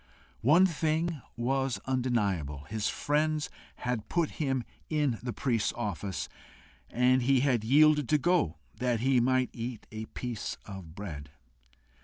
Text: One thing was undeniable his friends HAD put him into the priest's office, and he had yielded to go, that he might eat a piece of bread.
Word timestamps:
One 0.41 0.65
thing 0.65 1.21
was 1.37 1.79
undeniable 1.85 2.63
his 2.63 2.89
friends 2.89 3.51
HAD 3.75 4.09
put 4.09 4.31
him 4.41 4.63
into 4.89 5.23
the 5.23 5.31
priest's 5.31 5.73
office, 5.73 6.27
and 6.89 7.21
he 7.21 7.41
had 7.41 7.63
yielded 7.63 8.09
to 8.09 8.17
go, 8.17 8.57
that 8.79 9.01
he 9.01 9.19
might 9.19 9.51
eat 9.53 9.85
a 9.91 10.05
piece 10.05 10.57
of 10.65 10.95
bread. 10.95 11.29